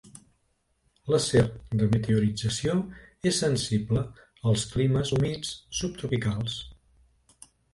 L'acer 1.13 1.43
de 1.81 1.89
meteorització 1.91 2.73
és 3.33 3.43
sensible 3.45 4.03
als 4.53 4.67
climes 4.75 5.13
humits 5.19 5.53
subtropicals. 5.83 6.61